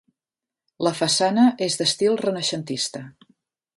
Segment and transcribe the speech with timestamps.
[0.87, 3.03] La façana és d'estil renaixentista.